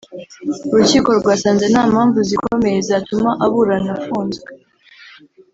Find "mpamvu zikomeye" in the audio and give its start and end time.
1.91-2.77